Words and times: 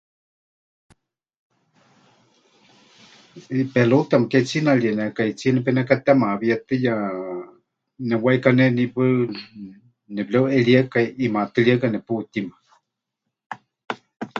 Pelota 3.73 4.15
mɨketsinarienekaitsíe 4.21 5.51
nepenekatemawíetɨya, 5.53 6.93
nemɨwaikaneni 8.07 8.83
hepaɨ 8.85 9.07
nepɨreuʼeríekai, 10.15 11.05
ʼimaatɨrieka 11.19 11.87
neputíma. 11.91 12.55